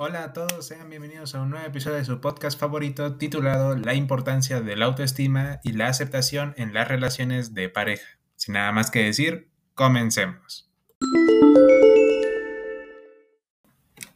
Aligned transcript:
Hola 0.00 0.22
a 0.22 0.32
todos, 0.32 0.64
sean 0.64 0.88
bienvenidos 0.88 1.34
a 1.34 1.42
un 1.42 1.50
nuevo 1.50 1.66
episodio 1.66 1.96
de 1.96 2.04
su 2.04 2.20
podcast 2.20 2.56
favorito 2.56 3.16
titulado 3.16 3.74
La 3.74 3.94
importancia 3.94 4.60
de 4.60 4.76
la 4.76 4.84
autoestima 4.84 5.58
y 5.64 5.72
la 5.72 5.88
aceptación 5.88 6.54
en 6.56 6.72
las 6.72 6.86
relaciones 6.86 7.52
de 7.52 7.68
pareja. 7.68 8.06
Sin 8.36 8.54
nada 8.54 8.70
más 8.70 8.92
que 8.92 9.02
decir, 9.02 9.50
comencemos. 9.74 10.70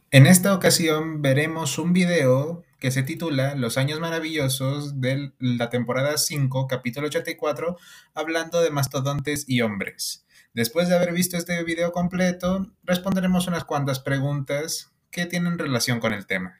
En 0.09 0.25
esta 0.25 0.55
ocasión 0.55 1.21
veremos 1.21 1.77
un 1.77 1.91
video 1.91 2.63
que 2.79 2.89
se 2.89 3.03
titula 3.03 3.55
Los 3.55 3.77
años 3.77 3.99
maravillosos 3.99 5.01
de 5.01 5.33
la 5.37 5.69
temporada 5.69 6.17
5, 6.17 6.65
capítulo 6.67 7.07
84, 7.07 7.75
hablando 8.13 8.61
de 8.61 8.71
mastodontes 8.71 9.43
y 9.49 9.59
hombres. 9.59 10.25
Después 10.53 10.87
de 10.87 10.95
haber 10.95 11.11
visto 11.11 11.35
este 11.35 11.61
video 11.65 11.91
completo, 11.91 12.71
responderemos 12.83 13.47
unas 13.47 13.65
cuantas 13.65 13.99
preguntas 13.99 14.93
que 15.13 15.27
tienen 15.27 15.57
relación 15.57 16.01
con 16.01 16.11
el 16.11 16.25
tema. 16.25 16.59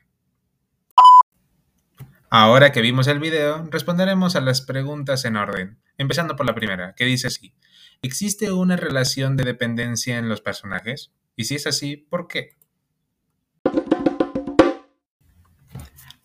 Ahora 2.29 2.71
que 2.71 2.81
vimos 2.81 3.07
el 3.07 3.19
video, 3.19 3.67
responderemos 3.69 4.35
a 4.35 4.41
las 4.41 4.61
preguntas 4.61 5.25
en 5.25 5.35
orden, 5.35 5.79
empezando 5.97 6.35
por 6.35 6.45
la 6.45 6.55
primera, 6.55 6.93
que 6.95 7.05
dice 7.05 7.27
así. 7.27 7.53
¿Existe 8.01 8.51
una 8.51 8.77
relación 8.77 9.37
de 9.37 9.43
dependencia 9.43 10.17
en 10.17 10.29
los 10.29 10.41
personajes? 10.41 11.11
Y 11.35 11.45
si 11.45 11.55
es 11.55 11.67
así, 11.67 11.97
¿por 11.97 12.27
qué? 12.27 12.55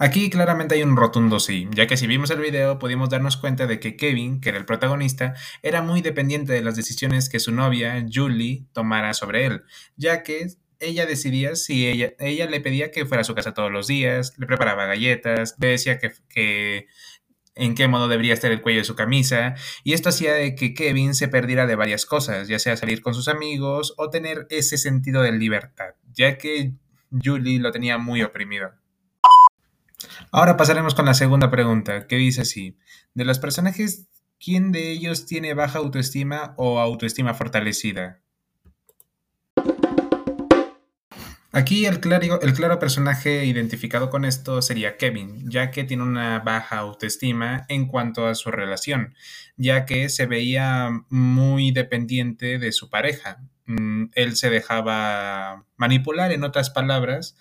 Aquí 0.01 0.31
claramente 0.31 0.77
hay 0.77 0.83
un 0.83 0.97
rotundo 0.97 1.41
sí, 1.41 1.69
ya 1.73 1.89
que 1.89 1.97
si 1.97 2.07
vimos 2.07 2.31
el 2.31 2.39
video 2.39 2.79
pudimos 2.79 3.11
darnos 3.11 3.37
cuenta 3.37 3.67
de 3.67 3.81
que 3.81 3.97
Kevin, 3.97 4.41
que 4.41 4.51
era 4.51 4.59
el 4.59 4.65
protagonista, 4.65 5.35
era 5.63 5.83
muy 5.83 6.03
dependiente 6.03 6.53
de 6.53 6.63
las 6.63 6.77
decisiones 6.77 7.29
que 7.29 7.41
su 7.41 7.53
novia, 7.53 8.07
Julie, 8.11 8.67
tomara 8.73 9.13
sobre 9.13 9.47
él, 9.47 9.65
ya 9.97 10.23
que 10.23 10.47
ella 10.81 11.07
decidía 11.07 11.57
si 11.57 11.87
ella, 11.89 12.13
ella 12.19 12.47
le 12.47 12.61
pedía 12.61 12.91
que 12.91 13.07
fuera 13.07 13.23
a 13.23 13.25
su 13.25 13.35
casa 13.35 13.55
todos 13.55 13.71
los 13.71 13.87
días, 13.87 14.35
le 14.39 14.47
preparaba 14.47 14.87
galletas, 14.87 15.57
le 15.59 15.69
decía 15.69 15.99
que, 15.99 16.87
en 17.55 17.75
qué 17.75 17.89
modo 17.89 18.07
debería 18.09 18.35
estar 18.35 18.53
el 18.53 18.63
cuello 18.63 18.79
de 18.79 18.85
su 18.85 18.95
camisa, 18.95 19.57
y 19.83 19.93
esto 19.93 20.11
hacía 20.11 20.35
de 20.35 20.55
que 20.55 20.75
Kevin 20.75 21.15
se 21.15 21.29
perdiera 21.29 21.67
de 21.67 21.75
varias 21.75 22.07
cosas, 22.07 22.47
ya 22.47 22.59
sea 22.59 22.77
salir 22.77 23.03
con 23.03 23.15
sus 23.15 23.29
amigos 23.29 23.95
o 23.97 24.11
tener 24.11 24.47
ese 24.51 24.79
sentido 24.79 25.23
de 25.23 25.33
libertad, 25.33 25.95
ya 26.13 26.39
que 26.39 26.75
Julie 27.11 27.59
lo 27.59 27.73
tenía 27.73 27.99
muy 27.99 28.23
oprimido. 28.23 28.71
Ahora 30.31 30.57
pasaremos 30.57 30.95
con 30.95 31.07
la 31.07 31.15
segunda 31.15 31.51
pregunta, 31.51 32.07
que 32.07 32.17
dice 32.17 32.43
así, 32.43 32.79
de 33.15 33.25
los 33.25 33.41
personajes, 33.41 34.07
¿quién 34.39 34.71
de 34.71 34.93
ellos 34.93 35.27
tiene 35.27 35.55
baja 35.55 35.81
autoestima 35.81 36.55
o 36.57 36.79
autoestima 36.79 37.35
fortalecida? 37.35 38.23
Aquí 41.51 41.87
el 41.87 42.01
claro, 42.01 42.41
el 42.43 42.53
claro 42.53 42.79
personaje 42.79 43.47
identificado 43.47 44.11
con 44.11 44.27
esto 44.27 44.61
sería 44.61 44.99
Kevin, 44.99 45.51
ya 45.51 45.71
que 45.71 45.85
tiene 45.85 46.03
una 46.03 46.41
baja 46.41 46.77
autoestima 46.79 47.65
en 47.69 47.87
cuanto 47.87 48.27
a 48.27 48.35
su 48.35 48.51
relación, 48.51 49.15
ya 49.57 49.87
que 49.87 50.11
se 50.11 50.27
veía 50.27 50.91
muy 51.09 51.71
dependiente 51.71 52.59
de 52.59 52.73
su 52.73 52.91
pareja. 52.91 53.39
Mm, 53.65 54.07
él 54.15 54.37
se 54.37 54.51
dejaba 54.51 55.65
manipular, 55.77 56.33
en 56.33 56.45
otras 56.45 56.69
palabras, 56.69 57.37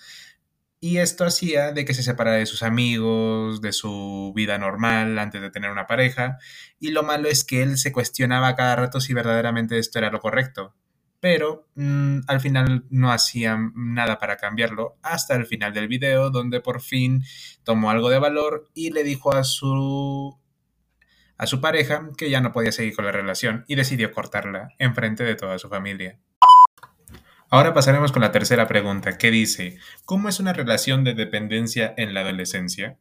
y 0.80 0.98
esto 1.00 1.26
hacía 1.26 1.74
de 1.74 1.84
que 1.84 1.94
se 1.94 2.04
separara 2.04 2.38
de 2.38 2.46
sus 2.46 2.64
amigos, 2.64 3.62
de 3.62 3.74
su 3.74 4.32
vida 4.36 4.58
normal 4.58 5.20
antes 5.20 5.42
de 5.42 5.52
tener 5.52 5.70
una 5.72 5.88
pareja, 5.88 6.38
y 6.80 6.92
lo 6.92 7.04
malo 7.04 7.28
es 7.28 7.44
que 7.44 7.62
él 7.62 7.78
se 7.78 7.92
cuestionaba 7.92 8.56
cada 8.56 8.76
rato 8.78 9.02
si 9.02 9.14
verdaderamente 9.14 9.80
esto 9.80 10.00
era 10.00 10.12
lo 10.12 10.22
correcto 10.22 10.76
pero 11.20 11.68
mm, 11.76 12.20
al 12.28 12.40
final 12.40 12.86
no 12.90 13.12
hacían 13.12 13.74
nada 13.76 14.20
para 14.20 14.38
cambiarlo 14.38 14.98
hasta 15.02 15.36
el 15.36 15.46
final 15.46 15.74
del 15.74 15.88
video 15.88 16.30
donde 16.30 16.62
por 16.62 16.82
fin 16.82 17.24
tomó 17.64 17.90
algo 17.90 18.10
de 18.10 18.20
valor 18.20 18.70
y 18.74 18.92
le 18.92 19.04
dijo 19.04 19.34
a 19.34 19.44
su 19.44 20.38
a 21.38 21.46
su 21.46 21.62
pareja 21.62 22.10
que 22.18 22.30
ya 22.30 22.42
no 22.42 22.52
podía 22.52 22.72
seguir 22.72 22.96
con 22.96 23.06
la 23.06 23.12
relación 23.12 23.64
y 23.68 23.76
decidió 23.76 24.12
cortarla 24.12 24.70
en 24.80 24.96
frente 24.96 25.24
de 25.24 25.36
toda 25.36 25.60
su 25.60 25.70
familia. 25.70 26.20
Ahora 27.50 27.74
pasaremos 27.74 28.12
con 28.12 28.22
la 28.22 28.32
tercera 28.32 28.68
pregunta, 28.68 29.18
que 29.18 29.32
dice, 29.32 29.78
¿cómo 30.04 30.28
es 30.28 30.40
una 30.40 30.52
relación 30.52 31.04
de 31.04 31.14
dependencia 31.14 31.94
en 31.96 32.14
la 32.14 32.22
adolescencia? 32.22 32.98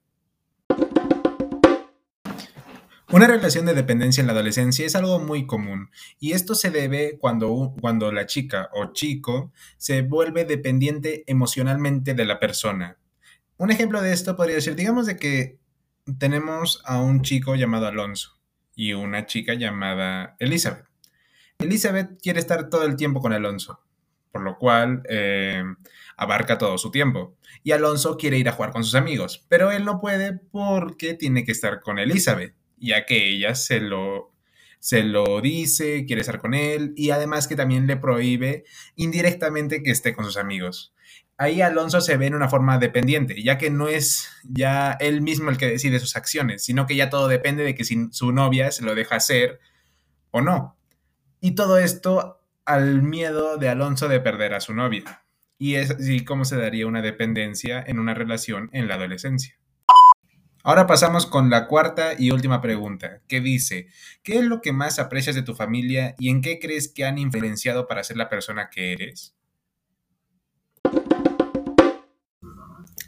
Una 3.13 3.29
relación 3.29 3.67
de 3.67 3.75
dependencia 3.75 4.21
en 4.21 4.27
la 4.27 4.33
adolescencia 4.33 4.85
es 4.85 4.97
algo 4.97 5.21
muy 5.21 5.47
común 5.47 5.91
y 6.19 6.33
esto 6.33 6.57
se 6.57 6.73
debe 6.73 7.19
cuando, 7.21 7.77
cuando 7.81 8.11
la 8.11 8.27
chica 8.27 8.69
o 8.73 8.93
chico 8.93 9.53
se 9.77 10.03
vuelve 10.03 10.45
dependiente 10.45 11.23
emocionalmente 11.29 12.15
de 12.15 12.25
la 12.25 12.41
persona. 12.41 12.99
Un 13.59 13.71
ejemplo 13.71 14.03
de 14.03 14.13
esto 14.13 14.35
podría 14.35 14.61
ser, 14.61 14.75
digamos 14.75 15.07
de 15.07 15.17
que 15.17 15.61
tenemos 16.19 16.83
a 16.85 16.99
un 17.01 17.23
chico 17.23 17.55
llamado 17.55 17.87
Alonso 17.87 18.41
y 18.75 18.93
una 18.95 19.25
chica 19.27 19.55
llamada 19.55 20.35
Elizabeth. 20.41 20.87
Elizabeth 21.59 22.21
quiere 22.21 22.41
estar 22.41 22.69
todo 22.69 22.83
el 22.87 22.97
tiempo 22.97 23.21
con 23.21 23.33
Alonso, 23.33 23.85
por 24.33 24.43
lo 24.43 24.59
cual 24.59 25.05
eh, 25.09 25.63
abarca 26.17 26.59
todo 26.59 26.77
su 26.77 26.91
tiempo. 26.91 27.37
Y 27.63 27.71
Alonso 27.71 28.17
quiere 28.17 28.37
ir 28.37 28.49
a 28.49 28.53
jugar 28.53 28.73
con 28.73 28.83
sus 28.83 28.97
amigos, 28.97 29.47
pero 29.49 29.71
él 29.71 29.85
no 29.85 30.01
puede 30.01 30.33
porque 30.51 31.15
tiene 31.15 31.45
que 31.45 31.53
estar 31.53 31.81
con 31.81 32.01
Elizabeth 32.01 32.53
ya 32.77 33.07
que 33.07 33.29
ella 33.29 33.55
se 33.55 33.81
lo, 33.81 34.33
se 34.79 35.03
lo 35.03 35.41
dice, 35.41 36.05
quiere 36.07 36.21
estar 36.21 36.39
con 36.39 36.55
él 36.55 36.93
y 36.97 37.11
además 37.11 37.49
que 37.49 37.57
también 37.57 37.87
le 37.87 37.97
prohíbe 37.97 38.65
indirectamente 38.95 39.83
que 39.83 39.91
esté 39.91 40.15
con 40.15 40.25
sus 40.25 40.37
amigos. 40.37 40.95
Ahí 41.39 41.61
Alonso 41.61 42.01
se 42.01 42.17
ve 42.17 42.27
en 42.27 42.35
una 42.35 42.49
forma 42.49 42.79
dependiente, 42.79 43.43
ya 43.43 43.59
que 43.59 43.69
no 43.69 43.89
es 43.89 44.31
ya 44.43 44.93
él 45.01 45.21
mismo 45.21 45.51
el 45.51 45.59
que 45.59 45.67
decide 45.67 46.01
sus 46.01 46.17
acciones, 46.17 46.65
sino 46.65 46.87
que 46.87 46.97
ya 46.97 47.11
todo 47.11 47.29
depende 47.29 47.63
de 47.63 47.75
que 47.75 47.85
si 47.85 48.09
su 48.11 48.33
novia 48.33 48.71
se 48.71 48.85
lo 48.85 48.95
deja 48.95 49.17
hacer 49.17 49.61
o 50.31 50.41
no. 50.41 50.79
Y 51.41 51.55
todo 51.55 51.79
esto 51.79 52.41
al 52.65 53.03
miedo 53.03 53.59
de 53.59 53.69
Alonso 53.69 54.09
de 54.09 54.21
perder 54.21 54.55
a 54.55 54.61
su 54.61 54.75
novia. 54.75 55.25
Y 55.59 55.75
es 55.77 55.91
así 55.91 56.25
como 56.25 56.45
se 56.45 56.57
daría 56.57 56.87
una 56.87 57.03
dependencia 57.03 57.83
en 57.87 57.99
una 57.99 58.15
relación 58.15 58.71
en 58.73 58.89
la 58.89 58.95
adolescencia. 58.95 59.59
Ahora 60.67 60.89
pasamos 60.89 61.27
con 61.27 61.49
la 61.49 61.69
cuarta 61.69 62.15
y 62.19 62.33
última 62.33 62.61
pregunta, 62.61 63.21
que 63.29 63.41
dice, 63.41 63.87
¿qué 64.25 64.41
es 64.41 64.45
lo 64.45 64.61
que 64.61 64.73
más 64.73 64.99
aprecias 64.99 65.37
de 65.37 65.45
tu 65.45 65.55
familia 65.55 66.17
y 66.19 66.29
en 66.29 66.41
qué 66.41 66.59
crees 66.59 66.89
que 66.89 67.05
han 67.05 67.19
influenciado 67.19 67.87
para 67.87 68.03
ser 68.03 68.17
la 68.17 68.29
persona 68.29 68.69
que 68.69 68.91
eres? 68.91 69.37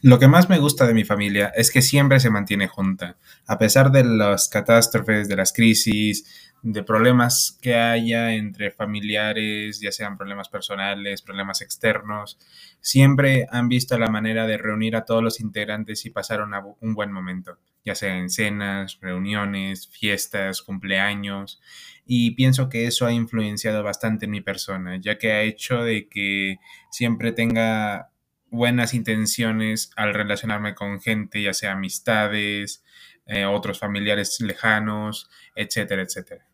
Lo 0.02 0.20
que 0.20 0.28
más 0.28 0.48
me 0.48 0.60
gusta 0.60 0.86
de 0.86 0.94
mi 0.94 1.02
familia 1.02 1.52
es 1.56 1.72
que 1.72 1.82
siempre 1.82 2.20
se 2.20 2.30
mantiene 2.30 2.68
junta, 2.68 3.16
a 3.48 3.58
pesar 3.58 3.90
de 3.90 4.04
las 4.04 4.48
catástrofes, 4.48 5.26
de 5.26 5.34
las 5.34 5.52
crisis, 5.52 6.47
de 6.62 6.82
problemas 6.82 7.58
que 7.62 7.76
haya 7.76 8.34
entre 8.34 8.70
familiares, 8.70 9.80
ya 9.80 9.92
sean 9.92 10.16
problemas 10.16 10.48
personales, 10.48 11.22
problemas 11.22 11.60
externos, 11.60 12.38
siempre 12.80 13.46
han 13.50 13.68
visto 13.68 13.98
la 13.98 14.08
manera 14.08 14.46
de 14.46 14.58
reunir 14.58 14.96
a 14.96 15.04
todos 15.04 15.22
los 15.22 15.40
integrantes 15.40 16.04
y 16.04 16.10
pasar 16.10 16.40
un 16.80 16.94
buen 16.94 17.12
momento, 17.12 17.58
ya 17.84 17.94
sea 17.94 18.18
en 18.18 18.30
cenas, 18.30 18.98
reuniones, 19.00 19.88
fiestas, 19.88 20.62
cumpleaños, 20.62 21.60
y 22.04 22.32
pienso 22.32 22.68
que 22.68 22.86
eso 22.86 23.06
ha 23.06 23.12
influenciado 23.12 23.82
bastante 23.82 24.24
en 24.24 24.32
mi 24.32 24.40
persona, 24.40 24.96
ya 25.00 25.18
que 25.18 25.32
ha 25.32 25.42
hecho 25.42 25.82
de 25.82 26.08
que 26.08 26.56
siempre 26.90 27.32
tenga 27.32 28.10
buenas 28.50 28.94
intenciones 28.94 29.90
al 29.96 30.14
relacionarme 30.14 30.74
con 30.74 31.00
gente, 31.00 31.42
ya 31.42 31.52
sea 31.52 31.72
amistades, 31.72 32.82
eh, 33.28 33.44
otros 33.44 33.78
familiares 33.78 34.40
lejanos, 34.40 35.30
etcétera, 35.54 36.02
etcétera. 36.02 36.46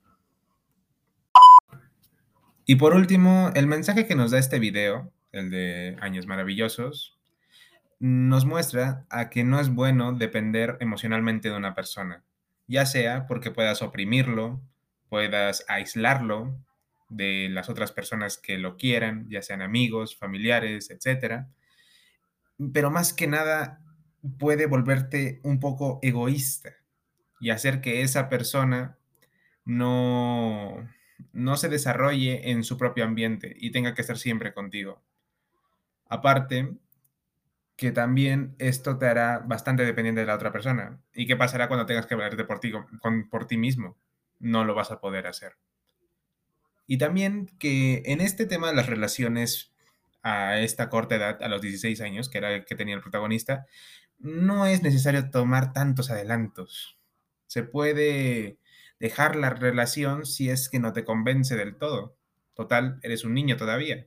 Y 2.66 2.76
por 2.76 2.94
último, 2.94 3.52
el 3.54 3.66
mensaje 3.66 4.06
que 4.06 4.16
nos 4.16 4.32
da 4.32 4.38
este 4.38 4.58
video, 4.58 5.12
el 5.32 5.50
de 5.50 5.96
Años 6.00 6.26
Maravillosos, 6.26 7.16
nos 8.00 8.44
muestra 8.44 9.06
a 9.08 9.30
que 9.30 9.44
no 9.44 9.60
es 9.60 9.68
bueno 9.68 10.12
depender 10.12 10.76
emocionalmente 10.80 11.48
de 11.48 11.56
una 11.56 11.74
persona, 11.74 12.24
ya 12.66 12.86
sea 12.86 13.26
porque 13.26 13.52
puedas 13.52 13.80
oprimirlo, 13.80 14.60
puedas 15.08 15.64
aislarlo 15.68 16.58
de 17.08 17.48
las 17.50 17.68
otras 17.68 17.92
personas 17.92 18.36
que 18.36 18.58
lo 18.58 18.76
quieran, 18.76 19.28
ya 19.28 19.42
sean 19.42 19.62
amigos, 19.62 20.16
familiares, 20.16 20.90
etcétera. 20.90 21.48
Pero 22.72 22.90
más 22.90 23.12
que 23.12 23.28
nada 23.28 23.83
puede 24.38 24.66
volverte 24.66 25.40
un 25.42 25.60
poco 25.60 25.98
egoísta 26.02 26.70
y 27.40 27.50
hacer 27.50 27.80
que 27.80 28.02
esa 28.02 28.28
persona 28.28 28.98
no 29.64 30.88
no 31.32 31.56
se 31.56 31.68
desarrolle 31.68 32.50
en 32.50 32.64
su 32.64 32.76
propio 32.76 33.04
ambiente 33.04 33.54
y 33.58 33.70
tenga 33.70 33.94
que 33.94 34.02
estar 34.02 34.18
siempre 34.18 34.52
contigo. 34.52 35.02
Aparte, 36.08 36.76
que 37.76 37.90
también 37.90 38.54
esto 38.58 38.98
te 38.98 39.06
hará 39.06 39.40
bastante 39.40 39.84
dependiente 39.84 40.20
de 40.20 40.26
la 40.26 40.34
otra 40.34 40.52
persona. 40.52 41.00
¿Y 41.12 41.26
qué 41.26 41.36
pasará 41.36 41.68
cuando 41.68 41.86
tengas 41.86 42.06
que 42.06 42.14
valerte 42.14 42.44
por 42.44 42.60
ti, 42.60 42.72
por 43.30 43.46
ti 43.46 43.56
mismo? 43.56 43.96
No 44.38 44.64
lo 44.64 44.74
vas 44.74 44.90
a 44.90 45.00
poder 45.00 45.26
hacer. 45.26 45.56
Y 46.86 46.98
también 46.98 47.46
que 47.58 48.02
en 48.06 48.20
este 48.20 48.46
tema 48.46 48.68
de 48.68 48.76
las 48.76 48.86
relaciones 48.86 49.72
a 50.22 50.60
esta 50.60 50.88
corta 50.88 51.16
edad, 51.16 51.42
a 51.42 51.48
los 51.48 51.60
16 51.60 52.00
años, 52.00 52.28
que 52.28 52.38
era 52.38 52.54
el 52.54 52.64
que 52.64 52.74
tenía 52.74 52.94
el 52.94 53.00
protagonista, 53.00 53.66
no 54.18 54.66
es 54.66 54.82
necesario 54.82 55.30
tomar 55.30 55.72
tantos 55.72 56.10
adelantos. 56.10 56.98
Se 57.46 57.62
puede 57.62 58.58
dejar 58.98 59.36
la 59.36 59.50
relación 59.50 60.26
si 60.26 60.50
es 60.50 60.68
que 60.68 60.78
no 60.78 60.92
te 60.92 61.04
convence 61.04 61.56
del 61.56 61.76
todo. 61.76 62.16
Total, 62.54 62.98
eres 63.02 63.24
un 63.24 63.34
niño 63.34 63.56
todavía. 63.56 64.06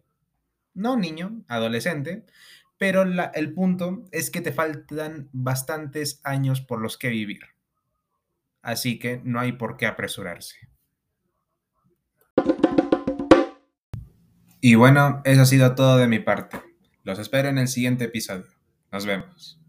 No 0.74 0.98
niño, 0.98 1.44
adolescente, 1.48 2.25
pero 2.77 3.04
el 3.04 3.54
punto 3.54 4.06
es 4.12 4.30
que 4.30 4.42
te 4.42 4.51
faltan 4.51 5.30
bastantes 5.31 6.21
años 6.24 6.62
por 6.62 6.81
los 6.81 6.98
que 6.98 7.09
vivir. 7.09 7.42
Así 8.62 9.00
que 9.00 9.21
no 9.24 9.39
hay 9.39 9.54
por 9.54 9.77
qué 9.77 9.86
apresurarse. 9.86 10.57
Y 14.59 14.75
bueno, 14.75 15.21
eso 15.24 15.42
ha 15.42 15.45
sido 15.45 15.75
todo 15.75 15.98
de 15.98 16.07
mi 16.07 16.19
parte. 16.19 16.62
Los 17.04 17.19
espero 17.19 17.48
en 17.48 17.57
el 17.57 17.68
siguiente 17.68 18.06
episodio. 18.06 18.48
Nos 18.92 19.06
vemos. 19.06 19.59